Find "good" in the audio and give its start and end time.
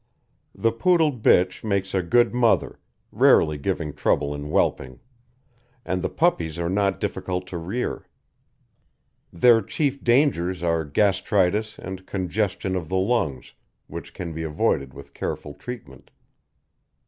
2.01-2.33